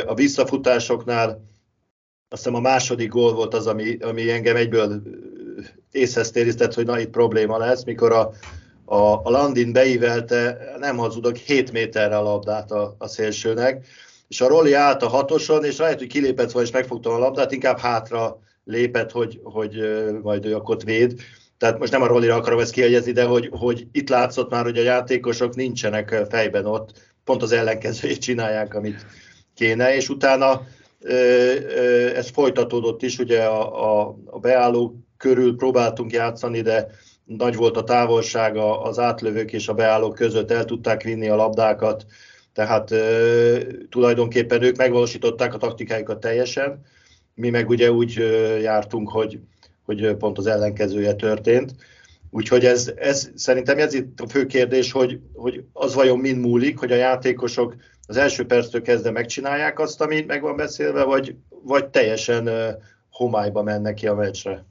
A 0.06 0.14
visszafutásoknál 0.14 1.48
azt 2.30 2.44
hiszem 2.44 2.56
a 2.56 2.60
második 2.60 3.10
gól 3.10 3.34
volt 3.34 3.54
az, 3.54 3.68
ami, 3.68 3.98
ami 3.98 4.32
engem 4.32 4.56
egyből 4.56 5.02
észhez 5.92 6.32
tériztett, 6.32 6.74
hogy 6.74 6.86
na 6.86 7.00
itt 7.00 7.10
probléma 7.10 7.58
lesz, 7.58 7.84
mikor 7.84 8.12
a, 8.12 8.32
a, 8.86 9.14
a 9.24 9.30
Landin 9.30 9.72
beívelte, 9.72 10.58
nem 10.80 10.98
hazudok, 10.98 11.36
7 11.36 11.72
méterre 11.72 12.18
a 12.18 12.22
labdát 12.24 12.72
a, 12.72 12.96
a 12.98 13.08
szélsőnek, 13.08 13.86
és 14.28 14.42
a 14.42 14.48
Roli 14.48 14.74
állt 14.74 15.04
a 15.04 15.08
hatoson, 15.08 15.64
és 15.66 15.78
lehet, 15.78 15.98
hogy 15.98 16.08
kilépett 16.08 16.52
volna, 16.52 16.68
és 16.68 16.74
megfogta 16.74 17.14
a 17.14 17.18
labdát, 17.18 17.52
inkább 17.52 17.78
hátra 17.78 18.40
lépett, 18.66 19.12
hogy, 19.12 19.40
hogy 19.44 19.80
majd 20.22 20.46
ő 20.46 20.56
akkor 20.56 20.78
véd. 20.84 21.14
Tehát 21.58 21.80
most 21.80 21.92
nem 21.92 22.02
a 22.02 22.08
Rollira 22.08 22.36
akarom 22.36 22.60
ezt 22.60 22.72
kiegyezni, 22.72 23.12
de 23.12 23.24
hogy, 23.24 23.50
hogy 23.52 23.88
itt 23.92 24.10
látszott 24.10 24.50
már, 24.50 24.64
hogy 24.64 24.78
a 24.78 24.82
játékosok 24.84 25.56
nincsenek 25.56 26.26
fejben 26.30 26.66
ott, 26.66 27.14
pont 27.24 27.42
az 27.42 27.52
ellenkezőjét 27.52 28.22
csinálják, 28.22 28.74
amit 28.74 29.06
kéne, 29.56 29.96
és 29.96 30.10
utána 30.10 30.62
ez 32.16 32.30
folytatódott 32.30 33.02
is, 33.02 33.18
ugye 33.18 33.44
a, 33.44 34.00
a, 34.02 34.16
a 34.26 34.40
beálló 34.40 34.96
körül 35.20 35.56
próbáltunk 35.56 36.12
játszani, 36.12 36.62
de 36.62 36.88
nagy 37.26 37.56
volt 37.56 37.78
a 37.78 37.84
távolság 37.84 38.58
az 38.58 39.00
átlövők 39.00 39.54
és 39.54 39.68
a 39.68 39.74
beállók 39.74 40.16
között, 40.16 40.52
el 40.52 40.66
tudták 40.66 41.04
vinni 41.04 41.30
a 41.30 41.36
labdákat, 41.36 42.06
tehát 42.54 42.92
e, 42.92 42.98
tulajdonképpen 43.90 44.64
ők 44.64 44.78
megvalósították 44.78 45.54
a 45.54 45.58
taktikájukat 45.58 46.20
teljesen, 46.20 46.82
mi 47.36 47.50
meg 47.50 47.70
ugye 47.70 47.92
úgy 47.92 48.14
jártunk, 48.62 49.10
hogy, 49.10 49.40
hogy 49.86 50.16
pont 50.16 50.38
az 50.38 50.48
ellenkezője 50.48 51.14
történt. 51.14 51.76
Úgyhogy 52.32 52.66
ez, 52.66 52.92
ez 52.96 53.32
szerintem 53.36 53.78
ez 53.78 53.94
itt 53.94 54.20
a 54.20 54.28
fő 54.28 54.46
kérdés, 54.46 54.92
hogy, 54.92 55.20
hogy 55.34 55.64
az 55.74 55.94
vajon 55.94 56.20
mind 56.20 56.40
múlik, 56.40 56.78
hogy 56.78 56.92
a 56.92 56.96
játékosok 56.96 57.76
az 58.08 58.18
első 58.18 58.46
perctől 58.46 58.82
kezdve 58.82 59.12
megcsinálják 59.12 59.80
azt, 59.80 60.02
amit 60.02 60.28
meg 60.28 60.42
van 60.42 60.56
beszélve, 60.56 61.04
vagy, 61.04 61.36
vagy 61.50 61.88
teljesen 61.88 62.50
homályba 63.10 63.64
mennek 63.64 63.94
ki 63.94 64.08
a 64.08 64.16
meccsre? 64.16 64.66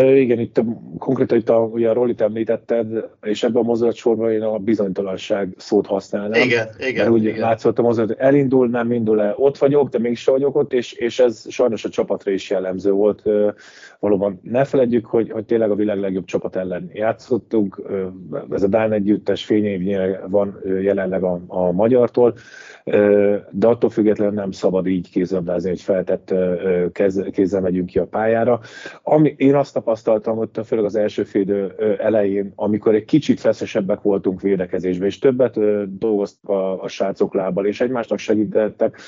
Igen, 0.00 0.38
itt 0.38 0.58
a, 0.58 0.64
konkrétan 0.98 1.38
itt 1.38 1.48
a, 1.48 1.58
ugye 1.58 1.88
a 1.88 1.92
Rollit 1.92 2.20
említetted, 2.20 3.08
és 3.22 3.42
ebben 3.42 3.62
a 3.62 3.66
mozdulatsorban 3.66 4.30
én 4.30 4.42
a 4.42 4.58
bizonytalanság 4.58 5.54
szót 5.56 5.86
használnám. 5.86 6.42
Igen, 6.42 6.68
igen. 6.78 6.94
Mert 6.94 7.10
úgy 7.10 7.24
igen. 7.24 7.38
látszott 7.38 7.78
a 7.78 7.82
mozdulat, 7.82 8.18
elindul, 8.18 8.68
nem 8.68 8.92
indul 8.92 9.22
el, 9.22 9.34
ott 9.36 9.58
vagyok, 9.58 9.88
de 9.88 9.98
mégsem 9.98 10.34
vagyok 10.34 10.56
ott, 10.56 10.72
és, 10.72 10.92
és 10.92 11.18
ez 11.18 11.44
sajnos 11.48 11.84
a 11.84 11.88
csapatra 11.88 12.30
is 12.30 12.50
jellemző 12.50 12.90
volt. 12.90 13.22
Valóban 14.00 14.40
ne 14.42 14.64
feledjük, 14.64 15.06
hogy, 15.06 15.30
hogy 15.30 15.44
tényleg 15.44 15.70
a 15.70 15.74
világ 15.74 15.98
legjobb 15.98 16.24
csapat 16.24 16.56
ellen 16.56 16.90
játszottunk. 16.92 17.82
Ez 18.50 18.62
a 18.62 18.66
Dán 18.66 18.92
együttes 18.92 19.44
fényévnyire 19.44 20.22
van 20.28 20.60
jelenleg 20.64 21.22
a, 21.22 21.40
a 21.46 21.72
magyartól, 21.72 22.34
de 23.50 23.66
attól 23.66 23.90
függetlenül 23.90 24.34
nem 24.34 24.50
szabad 24.50 24.86
így 24.86 25.10
kézzelabdázni, 25.10 25.68
hogy 25.68 25.80
feltett 25.80 26.34
kez, 26.92 27.24
kézzel 27.32 27.60
megyünk 27.60 27.86
ki 27.86 27.98
a 27.98 28.06
pályára. 28.06 28.60
Ami, 29.02 29.34
én 29.36 29.54
azt 29.54 29.74
tapasztaltam, 29.74 30.36
hogy 30.36 30.48
főleg 30.64 30.84
az 30.84 30.96
első 30.96 31.22
fél 31.22 31.74
elején, 31.98 32.52
amikor 32.54 32.94
egy 32.94 33.04
kicsit 33.04 33.40
feszesebbek 33.40 34.00
voltunk 34.00 34.40
védekezésben, 34.40 35.08
és 35.08 35.18
többet 35.18 35.58
dolgoztak 35.98 36.50
a, 36.50 36.82
a 36.82 36.88
srácok 36.88 37.34
lábbal, 37.34 37.66
és 37.66 37.80
egymásnak 37.80 38.18
segítettek, 38.18 38.98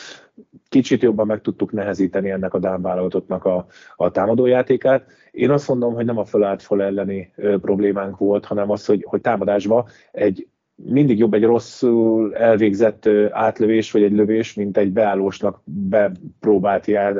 kicsit 0.68 1.02
jobban 1.02 1.26
meg 1.26 1.40
tudtuk 1.40 1.73
nehezíteni 1.73 2.30
ennek 2.30 2.54
a 2.54 2.59
Dán 2.59 2.82
válogatottnak 2.82 3.44
a, 3.44 3.66
a 3.97 4.11
támadójátékát. 4.11 5.06
Én 5.30 5.50
azt 5.50 5.68
mondom, 5.68 5.94
hogy 5.94 6.04
nem 6.04 6.18
a 6.18 6.25
fölállt 6.25 6.62
föl 6.62 6.82
elleni 6.82 7.32
ö, 7.37 7.59
problémánk 7.59 8.18
volt, 8.18 8.44
hanem 8.44 8.70
az, 8.70 8.87
hogy, 8.87 9.04
hogy 9.09 9.20
támadásba 9.20 9.88
egy 10.12 10.49
mindig 10.84 11.18
jobb 11.18 11.34
egy 11.34 11.44
rosszul 11.44 12.34
elvégzett 12.34 13.08
átlövés, 13.30 13.92
vagy 13.92 14.02
egy 14.02 14.12
lövés, 14.12 14.54
mint 14.54 14.76
egy 14.76 14.92
beállósnak 14.92 15.60
bepróbált, 15.64 16.87
já, 16.87 17.12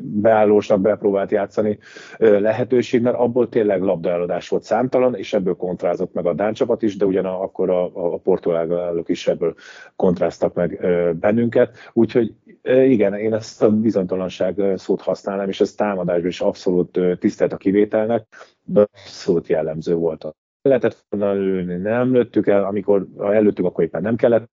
beállósnak 0.00 0.80
bepróbált 0.80 1.30
játszani 1.30 1.78
lehetőség, 2.18 3.02
mert 3.02 3.16
abból 3.16 3.48
tényleg 3.48 3.82
labdaeladás 3.82 4.48
volt 4.48 4.62
számtalan, 4.62 5.14
és 5.14 5.32
ebből 5.32 5.54
kontrázott 5.54 6.12
meg 6.12 6.26
a 6.26 6.34
Dán 6.34 6.52
csapat 6.52 6.82
is, 6.82 6.96
de 6.96 7.04
ugyanakkor 7.04 7.70
a, 7.70 7.84
a 8.14 8.16
portugálok 8.16 9.08
is 9.08 9.28
ebből 9.28 9.54
kontráztak 9.96 10.54
meg 10.54 10.80
bennünket. 11.20 11.76
Úgyhogy 11.92 12.34
igen, 12.62 13.14
én 13.14 13.34
ezt 13.34 13.62
a 13.62 13.70
bizonytalanság 13.70 14.62
szót 14.74 15.00
használnám, 15.00 15.48
és 15.48 15.60
ez 15.60 15.74
támadásban 15.74 16.28
is 16.28 16.40
abszolút 16.40 16.98
tisztelt 17.18 17.52
a 17.52 17.56
kivételnek, 17.56 18.26
de 18.64 18.80
abszolút 18.80 19.48
jellemző 19.48 19.94
volt 19.94 20.24
lehetett 20.66 21.04
volna 21.08 21.32
lőni, 21.32 21.76
nem 21.76 22.12
lőttük 22.12 22.46
el, 22.46 22.64
amikor 22.64 23.06
előttük, 23.18 23.64
akkor 23.64 23.84
éppen 23.84 24.02
nem 24.02 24.16
kellett, 24.16 24.50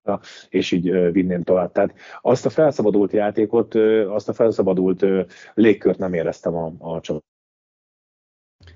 és 0.50 0.72
így 0.72 1.12
vinném 1.12 1.44
tovább. 1.44 1.72
Tehát 1.72 1.94
azt 2.22 2.46
a 2.46 2.50
felszabadult 2.50 3.12
játékot, 3.12 3.76
azt 4.08 4.30
a 4.30 4.34
felszabadult 4.34 5.06
légkört 5.54 5.98
nem 5.98 6.14
éreztem 6.14 6.56
a, 6.56 6.74
a 6.80 7.00
csapat. 7.00 7.24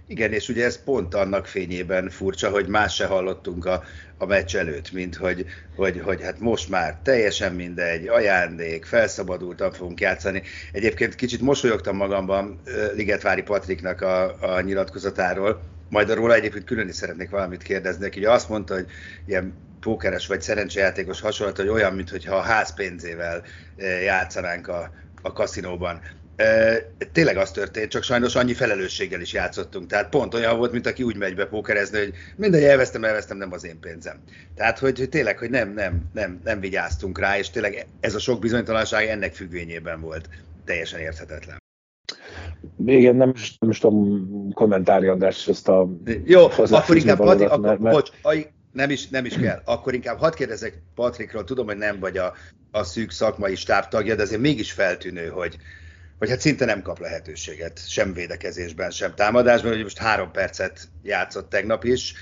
Igen, 0.08 0.34
és 0.34 0.50
ugye 0.50 0.66
ez 0.66 0.84
pont 0.84 1.14
annak 1.14 1.46
fényében 1.46 2.10
furcsa, 2.10 2.50
hogy 2.50 2.68
más 2.68 2.96
se 2.96 3.06
hallottunk 3.06 3.66
a, 3.66 3.84
a 4.18 4.26
meccs 4.26 4.56
előtt, 4.56 4.92
mint 4.92 5.16
hogy, 5.16 5.46
hogy, 5.76 6.00
hogy 6.00 6.22
hát 6.22 6.40
most 6.40 6.70
már 6.70 7.00
teljesen 7.04 7.54
mindegy, 7.54 8.08
ajándék, 8.08 8.86
felszabadultan 8.86 9.72
fogunk 9.72 10.00
játszani. 10.00 10.42
Egyébként 10.72 11.16
kicsit 11.16 11.42
mosolyogtam 11.42 11.96
magamban 11.96 12.62
Ligetvári 12.96 13.42
Patriknak 13.42 14.02
a, 14.02 14.42
a 14.56 14.62
nyilatkozatáról, 14.62 15.60
majd 15.90 16.14
róla 16.14 16.34
egyébként 16.34 16.66
külön 16.66 16.88
is 16.88 16.96
szeretnék 16.96 17.30
valamit 17.30 17.64
kérdezni, 17.64 18.10
ugye 18.16 18.32
azt 18.32 18.50
mondta, 18.50 18.74
hogy 18.74 18.88
ilyen 19.26 19.54
pókeres 19.80 20.28
vagy 20.28 20.42
szerencsejátékos 20.42 21.22
hasonlat, 21.22 21.58
hogy 21.58 21.68
olyan, 21.68 21.94
mintha 21.94 22.36
a 22.36 22.42
ház 22.42 22.74
pénzével 22.74 23.44
eh, 23.78 24.04
játszanánk 24.04 24.68
a, 24.68 24.92
a 25.22 25.34
kaszinóban. 25.34 26.02
E, 26.38 26.78
tényleg 27.12 27.38
az 27.38 27.52
történt, 27.52 27.92
csak 27.92 28.04
sajnos 28.04 28.36
annyi 28.36 28.54
felelősséggel 28.54 29.22
is 29.22 29.34
játszottunk. 29.34 29.88
Tehát 29.88 30.10
pont 30.10 30.34
olyan 30.34 30.58
volt, 30.58 30.72
mint 30.72 30.88
aki 30.88 31.04
úgy 31.04 31.18
megy 31.18 31.36
be 31.36 31.46
pókerezni, 31.46 31.98
hogy 31.98 32.14
mindegy, 32.36 32.64
elvesztem, 32.64 33.04
elvesztem, 33.04 33.38
nem 33.38 33.52
az 33.52 33.66
én 33.66 33.80
pénzem. 33.80 34.24
Tehát, 34.56 34.80
hogy 34.80 35.08
tényleg, 35.10 35.38
hogy 35.38 35.50
nem, 35.50 35.74
nem, 35.74 36.10
nem, 36.14 36.42
nem 36.44 36.60
vigyáztunk 36.60 37.20
rá, 37.20 37.38
és 37.38 37.50
tényleg 37.50 37.86
ez 38.00 38.16
a 38.16 38.20
sok 38.20 38.40
bizonytalanság 38.40 39.08
ennek 39.08 39.34
függvényében 39.34 40.02
volt 40.02 40.30
teljesen 40.66 41.00
érthetetlen. 41.00 41.58
Igen, 42.86 43.16
nem, 43.16 43.34
nem 43.60 43.70
is 43.70 43.80
tudom 43.80 44.54
kommentálni 44.54 45.08
András 45.08 45.48
ezt 45.48 45.68
a... 45.68 45.90
Jó, 46.24 46.46
akkor 46.70 46.96
inkább, 46.96 47.18
Pati, 47.18 47.44
akkor, 47.44 47.60
mert, 47.60 47.80
mert... 47.80 47.96
bocs, 47.96 48.10
nem 48.78 48.90
is, 48.90 49.08
nem 49.08 49.26
is 49.26 49.38
kell. 49.38 49.62
Akkor 49.66 49.94
inkább 49.94 50.18
hadd 50.18 50.36
kérdezek 50.36 50.82
Patrikról, 50.96 51.44
tudom, 51.44 51.66
hogy 51.66 51.78
nem 51.78 52.00
vagy 52.00 52.18
a, 52.18 52.34
a 52.72 52.84
szűk 52.84 53.12
szakmai 53.12 53.56
stáb 53.56 53.88
tagja, 53.88 54.16
de 54.16 54.22
azért 54.22 54.42
mégis 54.42 54.72
feltűnő, 54.72 55.28
hogy, 55.28 55.58
hogy 56.18 56.30
hát 56.30 56.40
szinte 56.40 56.66
nem 56.66 56.82
kap 56.82 57.00
lehetőséget, 57.00 57.90
sem 57.90 58.14
védekezésben, 58.14 58.90
sem 58.90 59.16
támadásban, 59.16 59.72
hogy 59.72 59.84
most 59.84 59.98
három 59.98 60.32
percet 60.32 60.80
játszott 61.04 61.50
tegnap 61.50 61.84
is, 61.84 62.14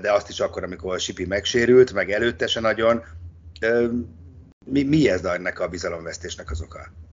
de 0.00 0.12
azt 0.12 0.28
is 0.28 0.40
akkor, 0.40 0.62
amikor 0.62 1.00
Sipi 1.00 1.26
megsérült, 1.26 1.92
meg 1.92 2.10
előtte 2.10 2.46
se 2.46 2.60
nagyon. 2.60 3.02
Mi, 4.66 4.82
mi 4.82 5.08
ez 5.08 5.24
ennek 5.24 5.60
a 5.60 5.68
bizalomvesztésnek 5.68 6.50
az 6.50 6.62
oka? 6.62 7.07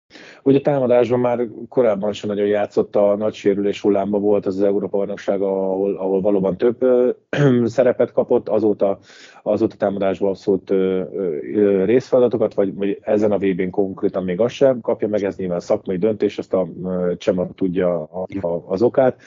Ugye 0.45 0.61
támadásban 0.61 1.19
már 1.19 1.47
korábban 1.69 2.13
sem 2.13 2.29
nagyon 2.29 2.47
játszott, 2.47 2.95
a 2.95 3.15
nagy 3.15 3.33
sérülés 3.33 3.81
hullámba 3.81 4.19
volt 4.19 4.45
az, 4.45 4.55
az 4.55 4.63
Európa 4.63 4.97
bajnokság, 4.97 5.41
ahol, 5.41 5.95
ahol 5.95 6.21
valóban 6.21 6.57
több 6.57 6.83
ö, 6.83 7.09
szerepet 7.65 8.11
kapott, 8.11 8.49
azóta, 8.49 8.99
azóta 9.43 9.75
támadásban 9.75 10.29
abszolút 10.29 10.69
ö, 10.69 11.01
ö, 11.53 11.85
részfeladatokat, 11.85 12.53
vagy, 12.53 12.75
vagy 12.75 12.99
ezen 13.01 13.31
a 13.31 13.37
VB-n 13.37 13.69
konkrétan 13.69 14.23
még 14.23 14.39
azt 14.39 14.53
sem 14.53 14.81
kapja 14.81 15.07
meg, 15.07 15.23
ez 15.23 15.35
nyilván 15.35 15.59
szakmai 15.59 15.97
döntés, 15.97 16.37
ezt 16.37 16.53
a 16.53 16.67
Csema 17.17 17.47
tudja 17.55 18.01
a, 18.01 18.47
a, 18.47 18.63
az 18.67 18.81
okát, 18.81 19.21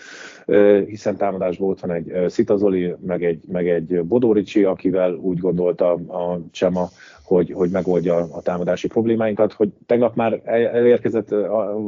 ö, 0.46 0.80
hiszen 0.86 1.16
támadásban 1.16 1.68
ott 1.68 1.80
van 1.80 1.90
egy 1.90 2.28
Szitazoli, 2.28 2.94
meg 3.06 3.24
egy, 3.24 3.44
meg 3.52 3.68
egy 3.68 4.04
Bodoricsi, 4.04 4.64
akivel 4.64 5.14
úgy 5.14 5.38
gondolta 5.38 5.92
a 5.92 6.40
Csema, 6.50 6.88
hogy, 7.26 7.52
hogy 7.52 7.70
megoldja 7.70 8.16
a 8.16 8.42
támadási 8.42 8.88
problémáinkat, 8.88 9.52
hogy 9.52 9.68
tegnap 9.86 10.14
már 10.14 10.40
elérkezett 10.44 11.28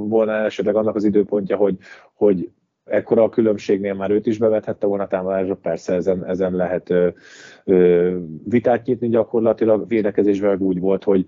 volna 0.09 0.33
esetleg 0.33 0.77
annak 0.77 0.95
az 0.95 1.05
időpontja, 1.05 1.57
hogy, 1.57 1.77
hogy 2.15 2.51
ekkora 2.85 3.23
a 3.23 3.29
különbségnél 3.29 3.95
már 3.95 4.11
őt 4.11 4.27
is 4.27 4.39
bevethette 4.39 4.87
volna 4.87 5.07
támadásra, 5.07 5.55
persze 5.55 5.95
ezen, 5.95 6.25
ezen 6.25 6.55
lehet 6.55 6.91
ö, 6.91 7.09
ö, 7.65 8.17
vitát 8.45 8.87
nyitni 8.87 9.09
gyakorlatilag, 9.09 9.89
védekezésvel 9.89 10.57
úgy 10.59 10.81
volt, 10.81 11.05
hogy 11.05 11.27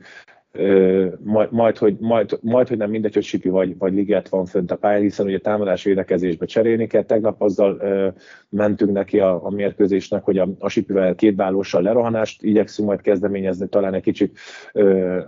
majd, 1.22 1.52
majd, 1.52 1.78
hogy, 1.78 1.96
majd, 2.00 2.38
majd, 2.40 2.68
hogy 2.68 2.76
nem 2.76 2.90
mindegy, 2.90 3.14
hogy 3.14 3.22
Sipi 3.22 3.48
vagy, 3.48 3.78
vagy 3.78 3.94
Liget 3.94 4.28
van 4.28 4.46
fönt 4.46 4.70
a 4.70 4.76
pályán, 4.76 5.00
hiszen 5.00 5.26
ugye 5.26 5.38
támadás 5.38 5.84
védekezésbe 5.84 6.46
cserélni 6.46 6.86
kell. 6.86 7.02
Tegnap 7.02 7.42
azzal 7.42 7.78
ö, 7.80 8.08
mentünk 8.50 8.92
neki 8.92 9.20
a, 9.20 9.44
a 9.44 9.50
mérkőzésnek, 9.50 10.24
hogy 10.24 10.38
a, 10.38 10.48
a 10.58 10.68
Sipivel 10.68 11.14
kétbálóssal 11.14 11.82
lerohanást 11.82 12.42
igyekszünk 12.42 12.88
majd 12.88 13.00
kezdeményezni, 13.00 13.68
talán 13.68 13.94
egy 13.94 14.02
kicsit 14.02 14.38
ö, 14.72 15.20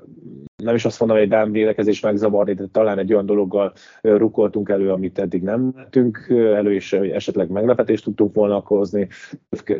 nem 0.62 0.74
is 0.74 0.84
azt 0.84 1.00
mondom, 1.00 1.16
hogy 1.16 1.26
egy 1.26 1.32
Dán 1.32 1.52
védekezés 1.52 2.00
megzavarni, 2.00 2.54
de 2.54 2.64
talán 2.72 2.98
egy 2.98 3.12
olyan 3.12 3.26
dologgal 3.26 3.72
rukoltunk 4.00 4.68
elő, 4.68 4.90
amit 4.90 5.18
eddig 5.18 5.42
nem 5.42 5.72
tettünk 5.72 6.26
elő, 6.30 6.74
és 6.74 6.92
esetleg 6.92 7.50
meglepetést 7.50 8.04
tudtunk 8.04 8.34
volna 8.34 8.56
okozni, 8.56 9.08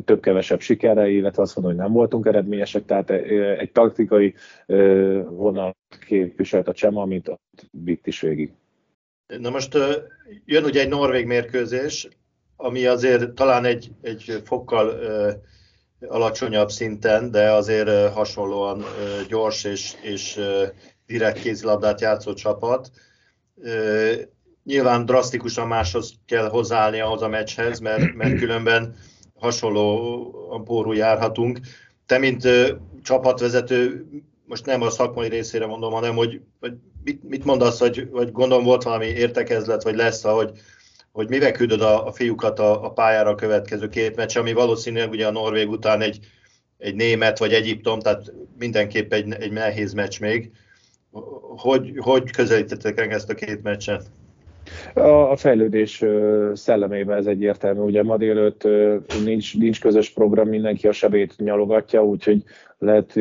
több-kevesebb 0.05 0.61
sikerre, 0.61 1.09
illetve 1.09 1.43
azt 1.43 1.57
mondom, 1.57 1.75
hogy 1.75 1.83
nem 1.85 1.93
voltunk 1.93 2.27
eredményesek, 2.27 2.85
tehát 2.85 3.11
egy 3.59 3.73
taktikai 3.73 4.35
vonal 5.29 5.77
képviselt 6.07 6.69
a 6.69 6.73
Csema, 6.73 7.03
amit 7.03 7.41
vitt 7.71 8.07
is 8.07 8.21
végig. 8.21 8.53
Na 9.39 9.51
most 9.51 9.79
jön 10.45 10.65
ugye 10.65 10.81
egy 10.81 10.89
norvég 10.89 11.27
mérkőzés, 11.27 12.09
ami 12.63 12.87
azért 12.87 13.31
talán 13.31 13.65
egy, 13.65 13.91
egy 14.03 14.43
fokkal 14.45 14.99
alacsonyabb 16.01 16.71
szinten, 16.71 17.31
de 17.31 17.51
azért 17.51 18.13
hasonlóan 18.13 18.85
gyors 19.29 19.65
és, 19.65 19.95
és 20.03 20.41
direkt 21.07 21.41
kézilabdát 21.41 22.01
játszó 22.01 22.35
csapat. 22.35 22.91
Nyilván 24.65 25.05
drasztikusan 25.05 25.69
máshoz 25.69 26.13
kell 26.27 26.49
hozzáállni 26.49 27.01
ahhoz 27.01 27.23
a 27.23 27.29
meccshez, 27.29 27.79
mert, 27.79 28.15
mert 28.15 28.39
különben 28.39 28.97
hasonló 29.39 30.63
pórul 30.65 30.97
járhatunk. 30.97 31.61
Te, 32.07 32.19
mint 32.19 32.49
csapatvezető, 33.03 34.07
most 34.47 34.67
nem 34.67 34.83
a 34.83 34.91
szakmai 34.91 35.29
részére 35.29 35.67
mondom, 35.67 35.93
hanem 35.93 36.15
hogy, 36.17 36.41
hogy 36.61 36.73
mit, 37.05 37.23
mit 37.23 37.45
mondasz, 37.45 37.79
hogy, 37.79 38.11
vagy 38.11 38.33
gondolom 38.33 38.65
volt 38.65 38.83
valami 38.83 39.07
értekezlet, 39.07 39.83
vagy 39.83 39.97
lesz, 39.97 40.23
hogy 40.23 40.51
hogy 41.13 41.29
mivel 41.29 41.53
küldöd 41.53 41.81
a, 41.81 42.07
a 42.07 42.13
fiúkat 42.13 42.59
a, 42.59 42.85
a 42.85 42.91
pályára 42.91 43.31
a 43.31 43.35
következő 43.35 43.89
két 43.89 44.17
meccs, 44.17 44.37
ami 44.37 44.53
valószínűleg 44.53 45.11
ugye 45.11 45.27
a 45.27 45.33
Norvég 45.33 45.69
után 45.69 46.01
egy, 46.01 46.19
egy 46.79 46.95
német 46.95 47.39
vagy 47.39 47.53
Egyiptom, 47.53 47.99
tehát 47.99 48.33
mindenképp 48.59 49.13
egy, 49.13 49.33
egy 49.39 49.53
nehéz 49.53 49.93
meccs 49.93 50.21
még. 50.21 50.51
Hogy, 51.57 51.93
hogy 51.97 52.31
közelítettek 52.31 52.97
meg 52.97 53.13
ezt 53.13 53.31
a 53.31 53.35
két 53.35 53.63
meccset? 53.63 54.03
A 54.95 55.37
fejlődés 55.37 56.05
szellemében 56.53 57.17
ez 57.17 57.27
egyértelmű. 57.27 57.81
Ugye 57.81 58.03
ma 58.03 58.17
délőtt 58.17 58.69
nincs, 59.25 59.59
nincs 59.59 59.81
közös 59.81 60.11
program, 60.11 60.49
mindenki 60.49 60.89
a 60.89 60.93
sebét 60.93 61.35
nyalogatja, 61.37 62.05
úgyhogy 62.05 62.43
lehet, 62.79 63.13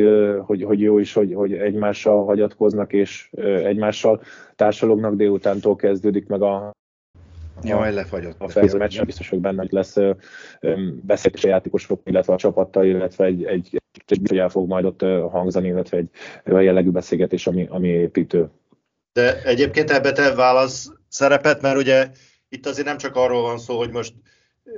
hogy, 0.45 0.63
hogy 0.63 0.81
jó 0.81 0.99
is, 0.99 1.13
hogy, 1.13 1.33
hogy 1.33 1.53
egymással 1.53 2.25
hagyatkoznak 2.25 2.93
és 2.93 3.29
egymással 3.63 4.21
társalognak, 4.55 5.15
délutántól 5.15 5.75
kezdődik 5.75 6.27
meg 6.27 6.41
a 6.41 6.71
Jaj, 7.63 7.93
lefagyott. 7.93 8.35
A 8.37 8.47
fejező 8.47 8.77
meccsre 8.77 9.03
biztos, 9.03 9.29
hogy 9.29 9.39
benne 9.39 9.65
lesz 9.69 9.95
beszélgetés 11.01 11.43
a 11.43 11.47
játékosok, 11.47 12.01
illetve 12.03 12.33
a 12.33 12.37
csapattal, 12.37 12.85
illetve 12.85 13.25
egy, 13.25 13.43
egy, 13.43 13.81
egy 14.05 14.21
hogy 14.27 14.37
el 14.37 14.49
fog 14.49 14.67
majd 14.67 14.85
ott 14.85 15.01
hangzani, 15.31 15.67
illetve 15.67 15.97
egy 15.97 16.09
olyan 16.45 16.63
jellegű 16.63 16.89
beszélgetés, 16.89 17.47
ami, 17.47 17.67
ami 17.69 17.87
építő. 17.87 18.49
De 19.13 19.41
egyébként 19.43 19.91
ebbe 19.91 20.11
te 20.11 20.33
válasz 20.35 20.91
szerepet, 21.07 21.61
mert 21.61 21.77
ugye 21.77 22.09
itt 22.49 22.65
azért 22.65 22.87
nem 22.87 22.97
csak 22.97 23.15
arról 23.15 23.41
van 23.41 23.57
szó, 23.57 23.77
hogy 23.77 23.91
most 23.91 24.13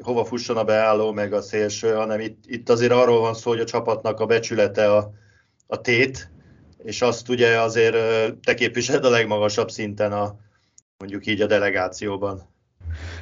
hova 0.01 0.25
fusson 0.25 0.57
a 0.57 0.63
beálló, 0.63 1.11
meg 1.11 1.33
a 1.33 1.41
szélső, 1.41 1.93
hanem 1.93 2.19
itt, 2.19 2.43
itt 2.45 2.69
azért 2.69 2.91
arról 2.91 3.19
van 3.19 3.33
szó, 3.33 3.49
hogy 3.49 3.59
a 3.59 3.65
csapatnak 3.65 4.19
a 4.19 4.25
becsülete 4.25 4.91
a, 4.91 5.11
a 5.67 5.81
tét, 5.81 6.31
és 6.83 7.01
azt 7.01 7.29
ugye 7.29 7.61
azért 7.61 7.95
te 8.43 8.53
képviseled 8.53 9.05
a 9.05 9.09
legmagasabb 9.09 9.69
szinten 9.69 10.11
a, 10.11 10.35
mondjuk 10.97 11.25
így 11.25 11.41
a 11.41 11.47
delegációban. 11.47 12.52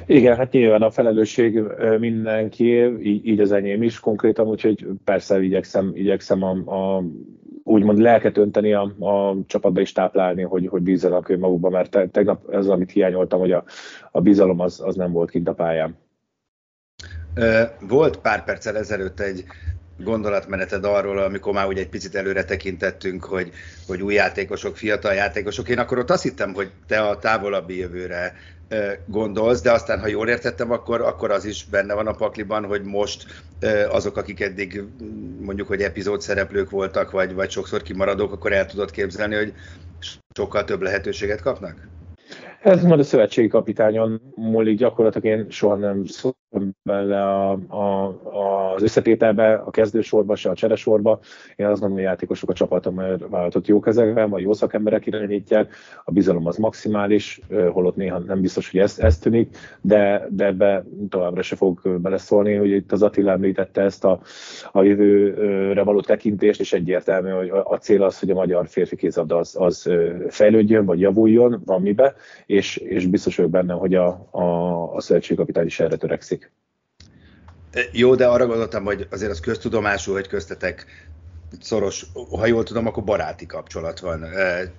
Igen, 0.06 0.36
hát 0.36 0.52
nyilván 0.52 0.82
a 0.82 0.90
felelősség 0.90 1.62
mindenki, 1.98 2.84
így, 2.84 3.26
így 3.26 3.40
az 3.40 3.52
enyém 3.52 3.82
is 3.82 4.00
konkrétan, 4.00 4.46
úgyhogy 4.46 4.86
persze 5.04 5.42
igyekszem, 5.42 5.90
igyekszem 5.94 6.42
a, 6.42 6.50
a 6.50 7.04
úgymond 7.62 7.98
lelket 7.98 8.36
önteni 8.36 8.72
a, 8.72 8.82
a 8.98 9.36
csapatba 9.46 9.80
is 9.80 9.92
táplálni, 9.92 10.42
hogy, 10.42 10.66
hogy 10.66 10.82
bízzanak 10.82 11.36
magukba, 11.36 11.70
mert 11.70 11.90
te, 11.90 12.08
tegnap 12.08 12.50
ez, 12.50 12.66
amit 12.66 12.90
hiányoltam, 12.90 13.40
hogy 13.40 13.52
a, 13.52 13.64
a 14.10 14.20
bizalom 14.20 14.60
az, 14.60 14.80
az 14.84 14.96
nem 14.96 15.12
volt 15.12 15.30
kint 15.30 15.48
a 15.48 15.54
pályán. 15.54 15.96
Volt 17.88 18.16
pár 18.16 18.44
perccel 18.44 18.76
ezelőtt 18.76 19.20
egy 19.20 19.44
gondolatmeneted 19.98 20.84
arról, 20.84 21.18
amikor 21.18 21.52
már 21.52 21.66
ugye 21.66 21.80
egy 21.80 21.88
picit 21.88 22.14
előre 22.14 22.44
tekintettünk, 22.44 23.24
hogy, 23.24 23.50
hogy 23.86 24.02
új 24.02 24.14
játékosok, 24.14 24.76
fiatal 24.76 25.14
játékosok. 25.14 25.68
Én 25.68 25.78
akkor 25.78 25.98
ott 25.98 26.10
azt 26.10 26.22
hittem, 26.22 26.54
hogy 26.54 26.70
te 26.86 27.00
a 27.00 27.18
távolabbi 27.18 27.78
jövőre 27.78 28.34
gondolsz, 29.06 29.62
de 29.62 29.72
aztán, 29.72 30.00
ha 30.00 30.06
jól 30.06 30.28
értettem, 30.28 30.70
akkor, 30.70 31.00
akkor 31.00 31.30
az 31.30 31.44
is 31.44 31.64
benne 31.64 31.94
van 31.94 32.06
a 32.06 32.12
pakliban, 32.12 32.64
hogy 32.64 32.82
most 32.82 33.44
azok, 33.88 34.16
akik 34.16 34.40
eddig 34.40 34.82
mondjuk, 35.40 35.68
hogy 35.68 35.80
epizód 35.80 36.20
szereplők 36.20 36.70
voltak, 36.70 37.10
vagy, 37.10 37.34
vagy 37.34 37.50
sokszor 37.50 37.82
kimaradók, 37.82 38.32
akkor 38.32 38.52
el 38.52 38.66
tudod 38.66 38.90
képzelni, 38.90 39.34
hogy 39.34 39.52
sokkal 40.34 40.64
több 40.64 40.82
lehetőséget 40.82 41.40
kapnak? 41.40 41.88
Ez 42.62 42.82
majd 42.82 43.00
a 43.00 43.04
szövetségi 43.04 43.48
kapitányon 43.48 44.32
múlik, 44.34 44.78
gyakorlatilag 44.78 45.38
én 45.38 45.50
soha 45.50 45.76
nem 45.76 46.04
szóltam 46.04 46.41
bele 46.82 47.22
a, 47.22 47.50
a, 47.50 48.14
az 48.74 48.82
összetételbe, 48.82 49.54
a 49.54 49.70
kezdősorba, 49.70 50.34
se 50.34 50.50
a 50.50 50.54
cseresorba. 50.54 51.20
Én 51.56 51.66
azt 51.66 51.80
gondolom, 51.80 51.92
hogy 51.92 52.04
a 52.04 52.08
játékosok 52.08 52.50
a 52.50 52.52
csapatom 52.52 52.94
vállalatot 52.94 53.66
jó 53.66 53.80
kezekben, 53.80 54.30
vagy 54.30 54.42
jó 54.42 54.52
szakemberek 54.52 55.06
irányítják, 55.06 55.74
a 56.04 56.10
bizalom 56.10 56.46
az 56.46 56.56
maximális, 56.56 57.40
holott 57.70 57.96
néha 57.96 58.18
nem 58.18 58.40
biztos, 58.40 58.70
hogy 58.70 58.80
ez, 58.80 58.98
ez 58.98 59.18
tűnik, 59.18 59.56
de, 59.80 60.26
de 60.30 60.46
ebbe 60.46 60.84
továbbra 61.08 61.42
se 61.42 61.56
fog 61.56 62.00
beleszólni, 62.00 62.54
hogy 62.54 62.70
itt 62.70 62.92
az 62.92 63.02
Attila 63.02 63.30
említette 63.30 63.82
ezt 63.82 64.04
a, 64.04 64.20
a 64.72 64.82
jövőre 64.82 65.82
való 65.82 66.00
tekintést, 66.00 66.60
és 66.60 66.72
egyértelmű, 66.72 67.30
hogy 67.30 67.50
a 67.64 67.76
cél 67.76 68.02
az, 68.02 68.18
hogy 68.18 68.30
a 68.30 68.34
magyar 68.34 68.68
férfi 68.68 68.96
kézabda 68.96 69.36
az, 69.36 69.56
az 69.58 69.90
fejlődjön, 70.28 70.84
vagy 70.84 71.00
javuljon, 71.00 71.62
van 71.64 71.80
mibe, 71.80 72.14
és, 72.46 72.76
és 72.76 73.06
biztos 73.06 73.36
vagyok 73.36 73.50
benne, 73.50 73.72
hogy 73.72 73.94
a, 73.94 74.28
a, 74.30 74.44
a 74.94 75.00
szövetségkapitány 75.00 75.66
is 75.66 75.80
erre 75.80 75.96
törekszik. 75.96 76.41
Jó, 77.92 78.14
de 78.14 78.26
arra 78.26 78.46
gondoltam, 78.46 78.84
hogy 78.84 79.06
azért 79.10 79.30
az 79.30 79.40
köztudomású, 79.40 80.12
hogy 80.12 80.28
köztetek 80.28 80.86
szoros, 81.60 82.06
ha 82.30 82.46
jól 82.46 82.62
tudom, 82.62 82.86
akkor 82.86 83.04
baráti 83.04 83.46
kapcsolat 83.46 84.00
van 84.00 84.26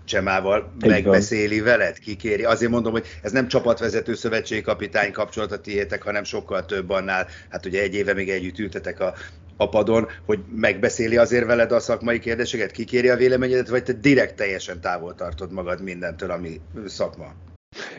Csemával, 0.06 0.74
Egy 0.82 0.90
megbeszéli 0.90 1.60
van. 1.60 1.68
veled, 1.68 2.00
kikéri. 2.00 2.44
Azért 2.44 2.72
mondom, 2.72 2.92
hogy 2.92 3.06
ez 3.22 3.32
nem 3.32 3.48
csapatvezető 3.48 4.14
szövetségkapitány 4.14 5.12
kapcsolat 5.12 5.52
a 5.52 5.60
tiétek, 5.60 6.04
hanem 6.04 6.24
sokkal 6.24 6.66
több 6.66 6.90
annál. 6.90 7.28
Hát 7.50 7.66
ugye 7.66 7.82
egy 7.82 7.94
éve 7.96 8.14
még 8.14 8.30
együtt 8.30 8.60
ültetek 8.60 9.00
a, 9.00 9.14
a 9.58 9.70
padon, 9.70 10.08
hogy 10.26 10.40
megbeszéli 10.56 11.18
azért 11.18 11.46
veled 11.46 11.72
a 11.72 11.80
szakmai 11.80 12.20
kérdéseket, 12.20 12.72
kikéri 12.72 13.10
a 13.10 13.16
véleményedet, 13.16 13.70
vagy 13.70 13.84
te 13.84 13.94
direkt 13.94 14.36
teljesen 14.36 14.82
távol 14.82 15.16
tartod 15.16 15.52
magad 15.52 15.82
mindentől, 15.82 16.32
ami 16.32 16.62
szakma? 16.86 17.34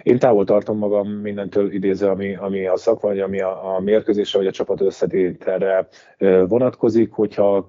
Én 0.02 0.18
távol 0.18 0.44
tartom 0.44 0.78
magam 0.78 1.08
mindentől 1.08 1.72
idézve, 1.72 2.10
ami, 2.10 2.34
ami 2.36 2.66
a 2.66 2.76
szak, 2.76 3.00
vagy 3.00 3.20
ami 3.20 3.40
a, 3.40 3.74
a 3.74 3.80
mérkőzésre, 3.80 4.38
vagy 4.38 4.48
a 4.48 4.52
csapat 4.52 4.80
összetételre 4.80 5.88
vonatkozik. 6.48 7.12
Hogyha 7.12 7.68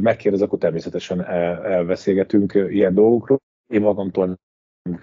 megkérdez, 0.00 0.42
akkor 0.42 0.58
természetesen 0.58 1.24
el, 1.24 1.64
elbeszélgetünk 1.64 2.52
ilyen 2.70 2.94
dolgokról. 2.94 3.38
Én 3.72 3.80
magamtól 3.80 4.38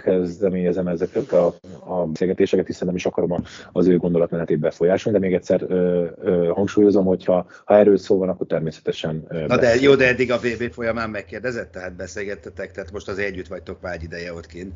kezdeményezem 0.03 0.87
ezeket 0.87 1.31
a, 1.31 1.53
a 1.85 2.05
beszélgetéseket, 2.05 2.65
hiszen 2.65 2.87
nem 2.87 2.95
is 2.95 3.05
akarom 3.05 3.43
az 3.71 3.87
ő 3.87 3.97
gondolatmenetét 3.97 4.59
befolyásolni, 4.59 5.19
de 5.19 5.25
még 5.25 5.35
egyszer 5.35 5.65
ö, 5.67 6.05
ö, 6.21 6.51
hangsúlyozom, 6.53 7.05
hogy 7.05 7.25
ha, 7.25 7.45
ha 7.65 7.77
erről 7.77 7.97
szó 7.97 8.17
van, 8.17 8.29
akkor 8.29 8.47
természetesen 8.47 9.25
ö, 9.27 9.45
Na 9.45 9.57
de 9.57 9.75
jó, 9.75 9.95
de 9.95 10.07
eddig 10.07 10.31
a 10.31 10.37
VB 10.37 10.71
folyamán 10.71 11.09
megkérdezett, 11.09 11.71
tehát 11.71 11.95
beszélgettetek, 11.95 12.71
tehát 12.71 12.91
most 12.91 13.07
az 13.07 13.19
együtt 13.19 13.47
vagytok 13.47 13.81
már 13.81 13.93
egy 13.93 14.03
ideje 14.03 14.33
ott 14.33 14.45
kint. 14.45 14.73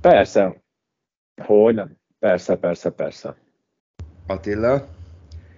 Persze, 0.00 0.62
hogy 1.38 1.74
nem? 1.74 1.96
Persze, 2.18 2.56
persze, 2.56 2.90
persze. 2.90 3.36
Attila? 4.26 4.86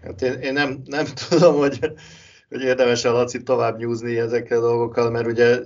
Hát 0.02 0.22
én, 0.22 0.32
én 0.32 0.52
nem, 0.52 0.82
nem 0.84 1.04
tudom, 1.28 1.56
hogy, 1.56 1.78
hogy 2.48 2.62
érdemes 2.62 3.04
a 3.04 3.12
Laci 3.12 3.42
tovább 3.42 3.78
nyúzni 3.78 4.18
ezekkel 4.18 4.58
a 4.58 4.68
dolgokkal, 4.68 5.10
mert 5.10 5.26
ugye 5.26 5.58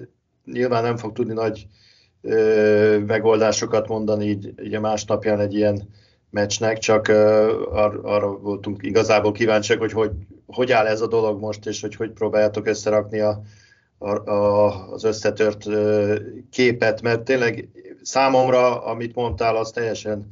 nyilván 0.44 0.82
nem 0.82 0.96
fog 0.96 1.12
tudni 1.12 1.32
nagy 1.32 1.66
ö, 2.22 2.98
megoldásokat 3.06 3.88
mondani 3.88 4.24
így, 4.24 4.52
így 4.62 4.74
a 4.74 4.80
másnapján 4.80 5.40
egy 5.40 5.54
ilyen 5.54 5.88
meccsnek, 6.30 6.78
csak 6.78 7.08
ö, 7.08 7.52
ar, 7.70 8.00
arra 8.02 8.38
voltunk 8.38 8.82
igazából 8.82 9.32
kíváncsiak, 9.32 9.78
hogy, 9.78 9.92
hogy 9.92 10.10
hogy 10.46 10.72
áll 10.72 10.86
ez 10.86 11.00
a 11.00 11.06
dolog 11.06 11.40
most, 11.40 11.66
és 11.66 11.80
hogy 11.80 11.94
hogy 11.94 12.10
próbáljátok 12.10 12.66
összerakni 12.66 13.20
a, 13.20 13.42
a, 13.98 14.30
a, 14.30 14.92
az 14.92 15.04
összetört 15.04 15.66
ö, 15.66 16.16
képet, 16.50 17.02
mert 17.02 17.22
tényleg 17.22 17.68
számomra, 18.04 18.84
amit 18.84 19.14
mondtál, 19.14 19.56
az 19.56 19.70
teljesen 19.70 20.28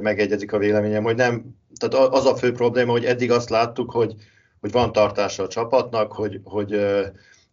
megegyezik 0.00 0.52
a 0.52 0.58
véleményem, 0.58 1.02
hogy 1.02 1.16
nem, 1.16 1.44
tehát 1.78 2.12
az 2.12 2.26
a 2.26 2.36
fő 2.36 2.52
probléma, 2.52 2.92
hogy 2.92 3.04
eddig 3.04 3.30
azt 3.30 3.50
láttuk, 3.50 3.90
hogy, 3.90 4.14
hogy 4.60 4.72
van 4.72 4.92
tartása 4.92 5.42
a 5.42 5.48
csapatnak, 5.48 6.12
hogy, 6.12 6.40
hogy 6.44 6.80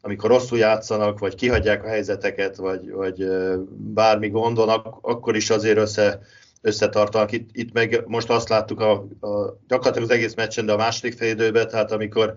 amikor 0.02 0.30
rosszul 0.30 0.58
játszanak, 0.58 1.20
vagy 1.20 1.36
kihagyják 1.36 1.84
a 1.84 1.88
helyzeteket, 1.88 2.56
vagy, 2.56 2.92
vagy 2.92 3.28
bármi 3.70 4.30
gond 4.30 4.60
akkor 5.02 5.36
is 5.36 5.50
azért 5.50 5.78
össze, 5.78 6.20
összetartanak. 6.62 7.32
Itt, 7.32 7.50
itt 7.52 7.74
meg 7.74 8.04
most 8.06 8.30
azt 8.30 8.50
láttuk 8.50 8.80
a, 8.80 8.92
a, 9.20 9.60
gyakorlatilag 9.68 10.10
az 10.10 10.16
egész 10.16 10.34
meccsen, 10.34 10.66
de 10.66 10.72
a 10.72 10.78
második 10.78 11.14
fél 11.14 11.30
időben, 11.30 11.68
tehát 11.68 11.92
amikor 11.92 12.34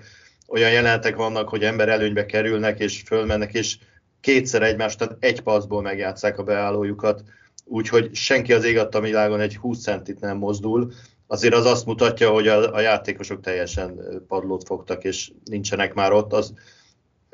olyan 0.47 0.71
jelenetek 0.71 1.17
vannak, 1.17 1.49
hogy 1.49 1.63
ember 1.63 1.89
előnybe 1.89 2.27
kerülnek, 2.27 2.79
és 2.79 3.03
fölmennek, 3.07 3.55
és 3.55 3.77
kétszer 4.21 4.63
egymást, 4.63 4.99
tehát 4.99 5.17
egy 5.21 5.41
paszból 5.41 5.83
megjátszák 5.83 6.39
a 6.39 6.43
beállójukat, 6.43 7.23
úgyhogy 7.65 8.15
senki 8.15 8.53
az 8.53 8.65
ég 8.65 8.79
a 8.79 9.01
világon 9.01 9.41
egy 9.41 9.57
20 9.57 9.83
centit 9.83 10.21
nem 10.21 10.37
mozdul, 10.37 10.93
azért 11.27 11.55
az 11.55 11.65
azt 11.65 11.87
mutatja, 11.87 12.31
hogy 12.31 12.49
a, 12.49 12.75
a 12.75 12.81
játékosok 12.81 13.41
teljesen 13.41 14.01
padlót 14.29 14.65
fogtak, 14.67 15.05
és 15.05 15.31
nincsenek 15.45 15.95
már 15.95 16.13
ott. 16.13 16.33
Az, 16.33 16.55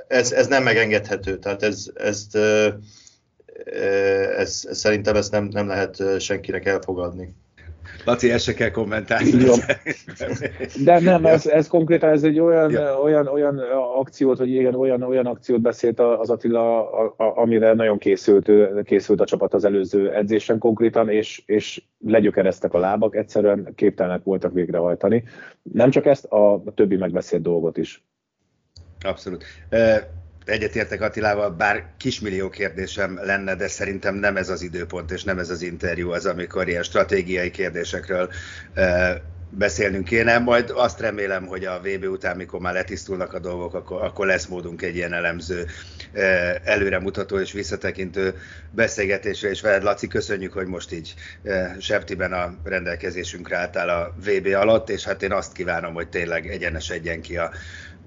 ez, 0.06 0.32
ez 0.32 0.46
nem 0.46 0.62
megengedhető, 0.62 1.38
tehát 1.38 1.62
ez, 1.62 1.90
ezt, 1.94 2.36
ez, 2.36 2.72
ez, 4.36 4.64
ez, 4.68 4.78
szerintem 4.78 5.16
ezt 5.16 5.30
nem, 5.30 5.44
nem 5.44 5.66
lehet 5.66 6.20
senkinek 6.20 6.66
elfogadni. 6.66 7.34
Laci, 8.04 8.30
ezt 8.30 8.44
se 8.44 8.54
kell 8.54 8.70
kommentálni. 8.70 9.30
De 10.84 11.00
nem, 11.00 11.26
ez, 11.26 11.46
ez 11.46 11.68
konkrétan 11.68 12.10
ez 12.10 12.22
egy 12.22 12.38
olyan, 12.38 12.70
ja. 12.70 13.00
olyan, 13.00 13.26
olyan 13.26 13.58
akciót, 13.96 14.38
hogy 14.38 14.48
igen, 14.48 14.74
olyan, 14.74 15.02
olyan 15.02 15.26
akciót 15.26 15.60
beszélt 15.60 16.00
az 16.00 16.30
Attila, 16.30 16.92
a, 16.92 17.14
a, 17.16 17.36
amire 17.36 17.72
nagyon 17.72 17.98
készült, 17.98 18.50
készült 18.84 19.20
a 19.20 19.24
csapat 19.24 19.54
az 19.54 19.64
előző 19.64 20.12
edzésen 20.12 20.58
konkrétan, 20.58 21.08
és, 21.08 21.42
és 21.46 21.82
legyökereztek 22.06 22.74
a 22.74 22.78
lábak, 22.78 23.16
egyszerűen 23.16 23.72
képtelenek 23.74 24.24
voltak 24.24 24.52
végrehajtani. 24.52 25.24
Nem 25.62 25.90
csak 25.90 26.06
ezt, 26.06 26.24
a, 26.24 26.52
a 26.54 26.72
többi 26.74 26.96
megbeszélt 26.96 27.42
dolgot 27.42 27.76
is. 27.76 28.04
Abszolút 29.00 29.44
egyetértek 30.44 31.00
Attilával, 31.00 31.50
bár 31.50 31.84
kismillió 31.96 32.48
kérdésem 32.48 33.20
lenne, 33.22 33.54
de 33.54 33.68
szerintem 33.68 34.14
nem 34.14 34.36
ez 34.36 34.48
az 34.48 34.62
időpont, 34.62 35.10
és 35.10 35.24
nem 35.24 35.38
ez 35.38 35.50
az 35.50 35.62
interjú 35.62 36.10
az, 36.10 36.26
amikor 36.26 36.68
ilyen 36.68 36.82
stratégiai 36.82 37.50
kérdésekről 37.50 38.30
e, 38.74 39.22
beszélnünk 39.50 40.04
kéne. 40.04 40.38
Majd 40.38 40.72
azt 40.74 41.00
remélem, 41.00 41.46
hogy 41.46 41.64
a 41.64 41.80
VB 41.82 42.04
után, 42.04 42.36
mikor 42.36 42.60
már 42.60 42.74
letisztulnak 42.74 43.32
a 43.32 43.38
dolgok, 43.38 43.74
akkor, 43.74 44.02
akkor 44.02 44.26
lesz 44.26 44.46
módunk 44.46 44.82
egy 44.82 44.96
ilyen 44.96 45.12
elemző, 45.12 45.66
e, 46.12 46.60
előremutató 46.64 47.38
és 47.38 47.52
visszatekintő 47.52 48.34
beszélgetésre, 48.70 49.48
és 49.48 49.60
veled, 49.60 49.82
Laci, 49.82 50.06
köszönjük, 50.06 50.52
hogy 50.52 50.66
most 50.66 50.92
így 50.92 51.14
e, 51.44 51.76
Septiben 51.80 52.32
a 52.32 52.54
rendelkezésünkre 52.64 53.56
álltál 53.56 53.88
a 53.88 54.14
VB 54.24 54.46
alatt, 54.46 54.90
és 54.90 55.04
hát 55.04 55.22
én 55.22 55.32
azt 55.32 55.52
kívánom, 55.52 55.94
hogy 55.94 56.08
tényleg 56.08 56.46
egyenesedjen 56.46 57.20
ki 57.20 57.36
a 57.36 57.50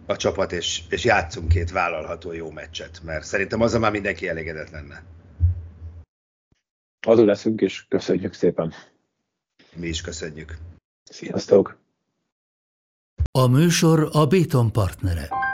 a 0.08 0.16
csapat, 0.16 0.52
és, 0.52 0.82
és 0.90 1.04
játszunk 1.04 1.48
két 1.48 1.72
vállalható 1.72 2.34
jó 2.34 2.52
meccset, 2.52 3.02
mert 3.04 3.26
szerintem 3.26 3.62
az 3.62 3.74
már 3.74 3.92
mindenki 3.92 4.28
elégedett 4.28 4.70
lenne. 4.70 5.04
Azon 7.08 7.26
leszünk, 7.26 7.62
és 7.62 7.86
köszönjük 7.88 8.34
szépen. 8.34 8.74
mi 9.76 9.88
is 9.88 10.02
köszönjük. 10.02 10.58
Sziasztok! 11.04 11.78
A 13.32 13.48
műsor 13.48 14.10
a 14.12 14.26
Béton 14.26 14.72
partnere. 14.72 15.47